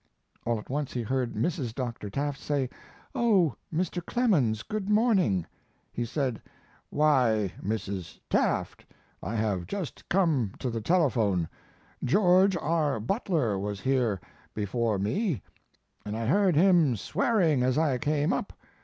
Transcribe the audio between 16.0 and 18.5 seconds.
and I heard him swearing as I came